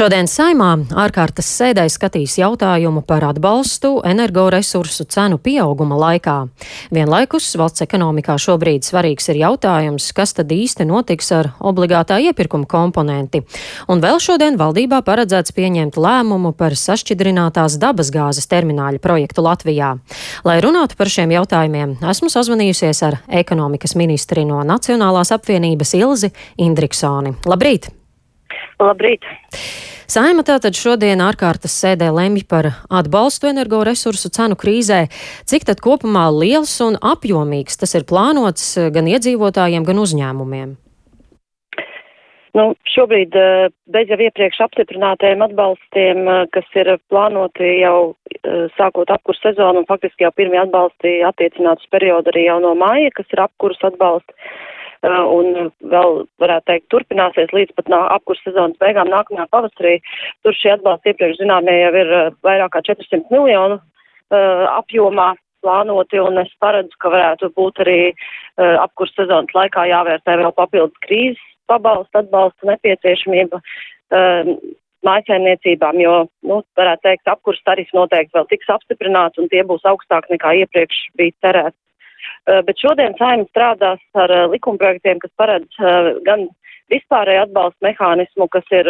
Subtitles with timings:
[0.00, 6.36] Šodien saimā ārkārtas sēdē skatīs jautājumu par atbalstu energoresursu cenu pieauguma laikā.
[6.88, 13.42] Vienlaikus valsts ekonomikā šobrīd svarīgs ir jautājums, kas tad īsti notiks ar obligātā iepirkuma komponenti.
[13.92, 19.92] Un vēl šodien valdībā paredzēts pieņemt lēmumu par sašķidrinātās dabasgāzes termināļa projektu Latvijā.
[20.48, 27.36] Lai runātu par šiem jautājumiem, esmu sazvanījusies ar ekonomikas ministri no Nacionālās apvienības Ilzi Indriksoni.
[27.44, 27.92] Labrīt!
[28.82, 29.26] Labrīt!
[30.10, 35.04] Saima tātad šodien ārkārtas sēdē lemj par atbalstu energoresursu cenu krīzē.
[35.46, 40.78] Cik tad kopumā liels un apjomīgs tas ir plānots gan iedzīvotājiem, gan uzņēmumiem?
[42.58, 49.12] Nu, šobrīd eh, bez jau iepriekš apstiprinātajiem atbalstiem, eh, kas ir plānoti jau eh, sākot
[49.14, 53.44] apkurs sezonu, un faktiski jau pirmie atbalsti attiecināts periodu arī jau no māja, kas ir
[53.46, 54.34] apkurs atbalsti.
[55.00, 59.94] Uh, un vēl, varētu teikt, turpināsies līdz pat apkurss sezonas beigām nākamajā pavasarī.
[60.44, 65.30] Tur šie atbalsti iepriekš zināmie jau ir uh, vairāk kā 400 miljonu uh, apjomā
[65.64, 71.02] plānoti, un es paredzu, ka varētu būt arī uh, apkurss sezonas laikā jāvērtē vēl papildus
[71.08, 73.64] krīzes pabalstu, atbalstu nepieciešamība.
[74.12, 74.52] Uh,
[75.06, 80.28] mājsaimniecībām, jo, nu, varētu teikt, apkurss tarifs noteikti vēl tiks apstiprināts un tie būs augstāk
[80.32, 81.78] nekā iepriekš bija cerēts.
[82.48, 86.46] Eh, bet šodien saima strādās ar eh, likumprojektiem, kas paredz eh, gan
[86.90, 88.88] vispārēju atbalstu mehānismu, kas ir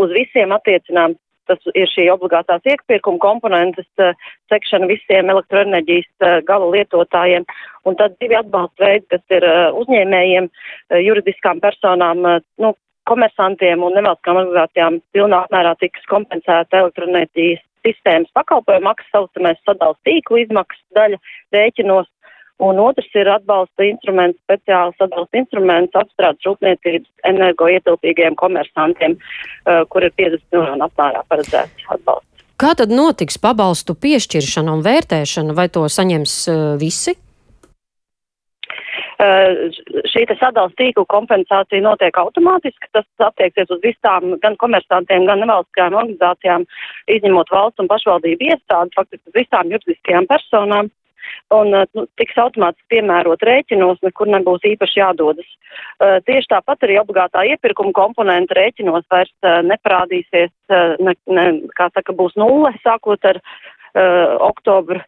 [0.00, 1.16] uz visiem attiecinām.
[1.46, 3.86] Tas ir šī obligātās iepirkuma komponentes
[4.50, 7.44] sekšana visiem elektroenerģijas gala lietotājiem.
[7.86, 9.46] Un tad divi atbalsta veidi, kas ir
[9.78, 10.48] uzņēmējiem,
[11.06, 12.24] juridiskām personām,
[12.58, 12.72] nu,
[13.06, 20.42] komersantiem un nevalstiskām organizācijām pilnā apmērā tiks kompensēta elektroenerģijas sistēmas pakalpojumu maksas, saucamais sadals tīklu
[20.42, 21.20] izmaksas daļa
[21.54, 22.10] rēķinos
[22.58, 30.14] Un otrs ir atbalsta instruments, speciāls atbalsta instruments apstrādes rūpniecības energoietilpīgiem komersantiem, uh, kur ir
[30.16, 32.46] 50 miljonu apmērā paredzēts atbalsts.
[32.56, 37.12] Kā tad notiks pabalstu piešķiršana un vērtēšana, vai to saņems uh, visi?
[39.16, 39.68] Uh,
[40.08, 42.88] šī sadalījuma tīkla kompensācija notiek automātiski.
[42.96, 46.64] Tas attieksies uz visām gan komersantiem, gan nevalstiskajām organizācijām,
[47.12, 50.88] izņemot valsts un pašvaldību iestādi, faktiski uz visām juridiskajām personām
[51.54, 55.48] un uh, nu, tiks automātiski piemērot rēķinos, nekur nebūs īpaši jādodas.
[56.00, 61.46] Uh, tieši tāpat arī obligātā iepirkuma komponenta rēķinos vairs uh, neparādīsies, uh, ne, ne,
[61.78, 63.40] kā saka, būs nulle sākot ar
[64.44, 64.98] oktobru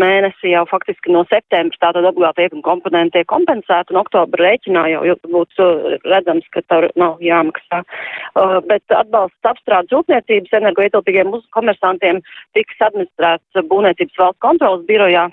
[0.00, 5.02] mēnesi jau faktiski no septembra tātad obligāti iepirkuma komponenti tiek kompensēti un oktobra rēķinā jau,
[5.08, 5.68] jau būtu
[6.04, 7.82] redzams, ka tur nav jāmaksā.
[8.34, 12.20] Uh, bet atbalsts apstrādes rūpniecības energoietilpīgiem komersantiem
[12.56, 15.30] tiks administrēts būvniecības valsts kontrolas birojā.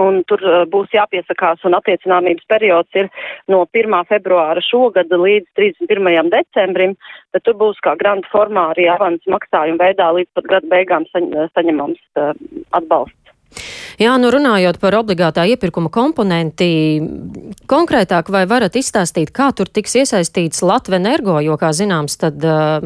[0.00, 0.40] Un tur
[0.72, 3.10] būs jāpiesakās, un attiecināmības periods ir
[3.52, 3.96] no 1.
[4.08, 6.30] februāra šogad līdz 31.
[6.32, 6.94] decembrim,
[7.34, 11.28] bet tur būs kā granta formā arī avans maksājuma veidā līdz pat gada beigām saņ,
[11.52, 12.22] saņemams
[12.72, 13.21] atbalsts.
[14.00, 16.70] Jā, nu runājot par obligātā iepirkuma komponenti,
[17.70, 22.80] konkrētāk vai varat izstāstīt, kā tur tiks iesaistīts Latvenergo, jo, kā zināms, tad uh,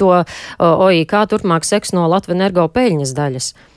[0.00, 0.14] to
[0.58, 3.52] OIK turpmāk seks no Latvenergo peļņas daļas.
[3.52, 3.68] Uh,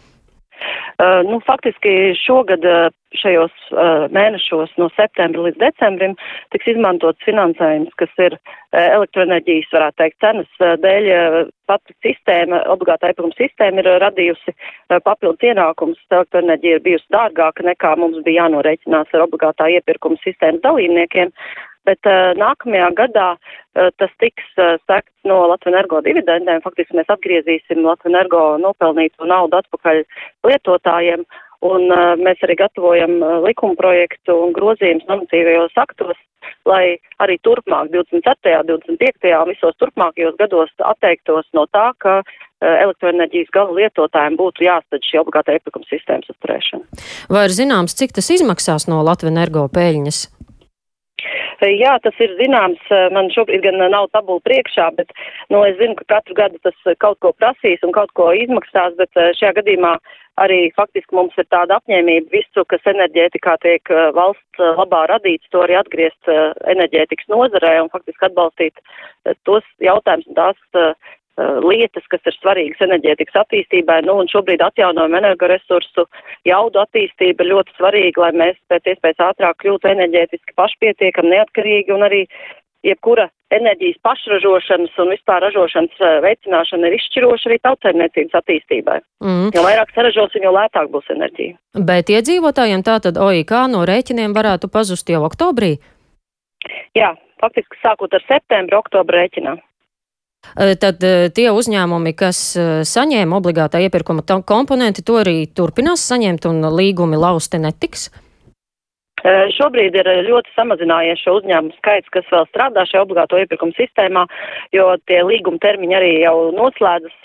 [1.27, 2.87] nu, faktiski šogad uh,
[3.19, 6.15] šajos uh, mēnešos no septembra līdz decembrim
[6.55, 8.37] tiks izmantots finansējums, kas ir
[8.75, 11.11] elektroenerģijas, varētu teikt, cenas dēļ.
[11.65, 14.51] Pati sistēma, obligātā iepirkuma sistēma ir radījusi
[15.01, 16.01] papildus ienākums.
[16.13, 21.31] Elektroenerģija ir bijusi dārgāka nekā mums bija jānorēķinās ar obligātā iepirkuma sistēmas dalībniekiem
[21.87, 26.63] bet uh, nākamajā gadā uh, tas tiks uh, sekts no Latvijas energo dividendēm.
[26.65, 30.03] Faktiski mēs atgriezīsim Latvijas energo nopelnīto naudu atpakaļ
[30.47, 31.25] lietotājiem.
[31.65, 36.19] Un uh, mēs arī gatavojam uh, likuma projektu un grozījumus normatīvajos aktos,
[36.69, 39.31] lai arī turpmāk, 24., 25.
[39.39, 42.19] un visos turpmākajos gados atteiktos no tā, ka
[42.65, 47.03] elektroenerģijas gala lietotājiem būtu jāstadz šī obligāta iepirkuma sistēmas uzturēšana.
[47.29, 50.21] Vai ir zināms, cik tas izmaksās no Latvijas energo peļņas?
[51.61, 52.81] Jā, tas ir zināms.
[53.15, 55.11] Man šobrīd gan nav tabula priekšā, bet
[55.53, 59.11] nu, es zinu, ka katru gadu tas kaut ko prasīs un kaut ko izmaksās, bet
[59.39, 59.95] šajā gadījumā
[60.43, 65.77] arī faktiski mums ir tāda apņēmība visu, kas enerģētikā tiek valsts labā radīts, to arī
[65.79, 66.31] atgriezt
[66.67, 68.81] enerģētikas nozarē un faktiski atbalstīt
[69.47, 70.59] tos jautājumus un tās
[71.37, 74.01] lietas, kas ir svarīgas enerģētikas attīstībai.
[74.07, 76.07] Nu, un šobrīd atjaunojama energoresursu
[76.47, 82.07] jaudu attīstība ir ļoti svarīga, lai mēs pēc iespējas ātrāk kļūtu enerģētiski pašpietiekami, neatkarīgi un
[82.07, 82.21] arī
[82.85, 88.97] jebkura enerģijas pašražošanas un vispār ražošanas uh, veicināšana ir izšķiroša arī tautsēmniecības attīstībai.
[89.25, 89.51] Mm.
[89.55, 91.57] Jo vairāk saražosim, jo lētāk būs enerģija.
[91.89, 95.75] Bet iedzīvotājiem tātad OIK no rēķiniem varētu pazust jau oktobrī?
[96.97, 99.57] Jā, faktiski sākot ar septembra, oktobra rēķinā.
[100.55, 101.03] Tad
[101.35, 102.39] tie uzņēmumi, kas
[102.87, 108.09] saņēma obligātā iepirkuma komponenti, to arī turpinās saņemt un līgumi lausti netiks?
[109.55, 114.25] Šobrīd ir ļoti samazinājies šo uzņēmumu skaits, kas vēl strādā šajā obligāto iepirkumu sistēmā,
[114.75, 117.15] jo tie līguma termiņi arī jau noslēdzas,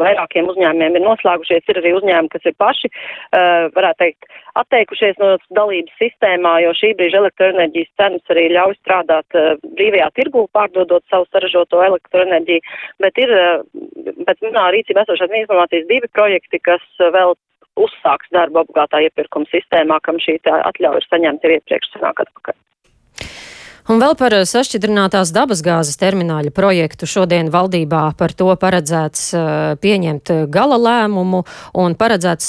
[0.00, 2.92] vairākiem uzņēmumiem ir noslēgušies, ir arī uzņēmumi, kas ir paši,
[3.76, 9.40] varētu teikt, atteikušies no dalības sistēmā, jo šī brīža elektroenerģijas cenas arī ļauj strādāt
[9.76, 12.64] brīvajā tirgū, pārdodot savu saražoto elektroenerģiju,
[13.04, 13.34] bet ir,
[14.24, 17.36] pēc manā rīcībā esošās informācijas divi projekti, kas vēl
[17.76, 22.58] uzsāks darbu obligātā iepirkuma sistēmā, kam šī atļauja ir saņemta jau iepriekš senāk atpakaļ.
[23.86, 27.06] Un vēl par sašķidrinātās dabasgāzes termināļa projektu.
[27.06, 29.28] Šodien valdībā par to paredzēts
[29.78, 31.44] pieņemt gala lēmumu
[31.78, 32.48] un paredzēts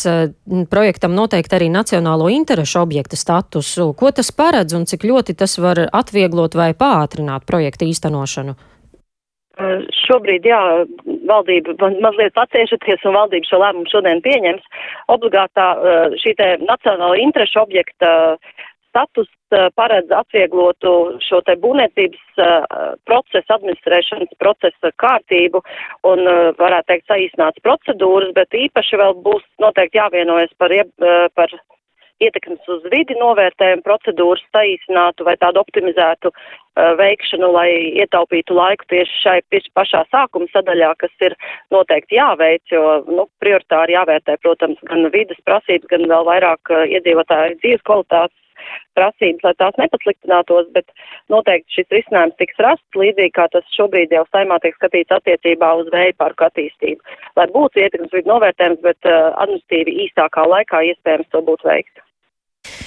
[0.72, 3.92] projektam noteikti arī nacionālo interešu objekta statusu.
[3.94, 8.58] Ko tas paredz un cik ļoti tas var atvieglot vai pātrināt projekta īstenošanu?
[10.08, 10.62] Šobrīd, jā,
[11.30, 14.64] valdība mazliet atciešaties un valdība šo lēmumu šodien pieņems.
[15.14, 15.68] Obligātā
[16.22, 18.12] šī te nacionāla interešu objekta
[18.88, 19.30] status
[19.76, 20.92] paredz atvieglotu
[21.24, 22.42] šo te būvniecības
[23.08, 25.62] procesu, administrēšanas procesa kārtību
[26.10, 26.24] un,
[26.60, 30.74] varētu teikt, saīsināts procedūras, bet īpaši vēl būs noteikti jāvienojas par,
[31.36, 31.54] par
[32.24, 37.69] ietekmes uz vidi novērtējumu procedūras saīsinātu vai tādu optimizētu uh, veikšanu, lai
[38.04, 41.38] ietaupītu laiku tieši šai tieši pašā sākuma sadaļā, kas ir
[41.74, 47.62] noteikti jāveic, jo nu, prioritāri jāvērtē, protams, gan vidas prasības, gan vēl vairāk uh, iedzīvotāju
[47.62, 48.44] dzīves kvalitātes
[48.98, 50.90] prasības, lai tās nepasliktinātos, bet
[51.34, 55.92] noteikti šis risinājums tiks rasts, līdzīgi kā tas šobrīd jau saimā tiek skatīts attiecībā uz
[55.94, 57.16] vēja parku attīstību.
[57.38, 62.06] Lai būtu ietekmes vidu novērtējums, bet uh, administīvi īsākā laikā iespējams to būtu veikt.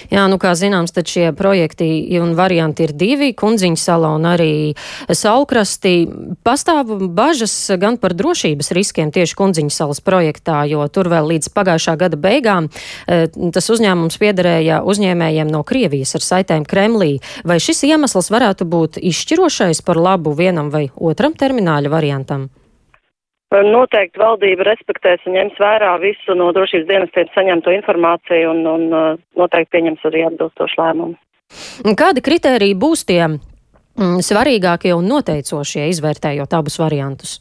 [0.09, 1.89] Jā, nu kā zināms, tad šie projekti
[2.21, 4.75] un varianti ir divi- Kundziņa sala un arī
[5.09, 6.09] Saulkrastī.
[6.45, 11.97] Pastāv bažas gan par drošības riskiem tieši Kundziņa salas projektā, jo tur vēl līdz pagājušā
[11.99, 12.71] gada beigām
[13.07, 17.21] e, tas uzņēmums piederēja uzņēmējiem no Krievijas ar saitēm Kremlī.
[17.45, 22.49] Vai šis iemesls varētu būt izšķirošais par labu vienam vai otram termināļa variantam?
[23.51, 29.09] Noteikti valdība respektēs un ņems vērā visu no drošības dienestiem saņemto informāciju un, un uh,
[29.35, 31.19] noteikti pieņems arī atbilstošu lēmumu.
[31.99, 37.41] Kādi kriteriji būs tie mm, svarīgākie un noteicošie, izvērtējot abus variantus?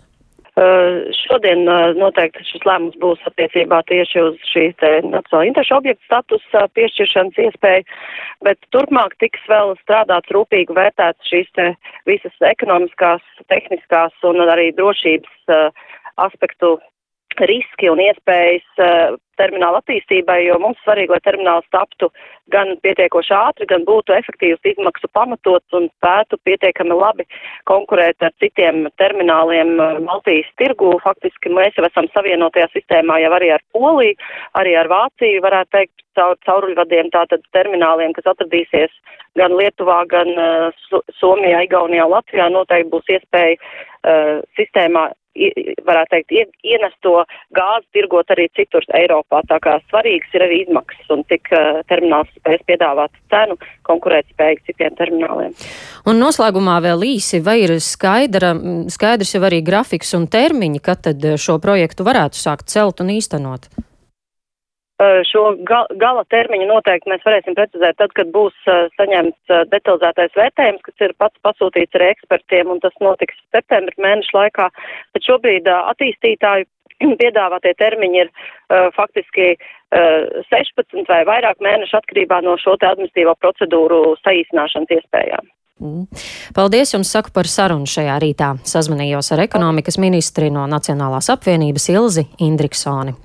[0.60, 6.42] Uh, šodien uh, noteikti šis lēmums būs attiecībā tieši uz šīs nacionāla interešu objektu status
[6.58, 7.86] uh, piešķiršanas iespēju,
[8.50, 11.70] bet turpmāk tiks vēl strādāts rūpīgi vērtēts šīs te
[12.10, 13.22] visas ekonomiskās,
[13.54, 15.88] tehniskās un arī drošības uh,
[16.26, 16.78] aspektu
[17.38, 22.10] riski un iespējas uh, termināla attīstībai, jo mums svarīgi, lai termināls taptu
[22.52, 27.28] gan pietiekoši ātri, gan būtu efektīvs izmaksu pamatots un spētu pietiekami labi
[27.70, 30.92] konkurēt ar citiem termināliem uh, Baltijas tirgu.
[31.06, 34.18] Faktiski mēs jau esam savienotajā sistēmā jau arī ar Poliju,
[34.60, 38.92] arī ar Vāciju, varētu teikt, caur cauruļvadiem, tātad termināliem, kas atradīsies
[39.40, 42.50] gan Lietuvā, gan uh, Somijā, Igaunijā, Latvijā.
[42.52, 45.12] Noteikti būs iespēja uh, sistēmā
[45.88, 47.16] varētu teikt, ienest to
[47.56, 49.42] gāzi tirgot arī citur Eiropā.
[49.50, 54.64] Tā kā svarīgs ir arī izmaksas un cik uh, termināls spēs piedāvāt cenu konkurēt spēju
[54.70, 55.56] citiem termināliem.
[56.10, 58.54] Un noslēgumā vēl īsi, vai ir skaidra,
[58.92, 63.70] skaidrs jau arī grafiks un termiņi, kad tad šo projektu varētu sākt celt un īstenot?
[65.30, 68.56] Šo gala termiņu noteikti mēs varēsim precizēt tad, kad būs
[69.00, 74.68] saņemts detalizētais vērtējums, kas ir pats pasūtīts arī ekspertiem, un tas notiks septembra mēneša laikā.
[75.16, 76.68] Bet šobrīd attīstītāju
[77.22, 83.36] piedāvātie termiņi ir uh, faktiski uh, 16 vai vairāk mēnešu atkarībā no šo te administīvo
[83.40, 85.48] procedūru saīsināšanas iespējām.
[85.80, 86.08] Mm.
[86.56, 88.52] Paldies jums saku par sarunu šajā rītā.
[88.68, 93.16] Sazvanījos ar ekonomikas ministri no Nacionālās apvienības Ilzi Indriksoni.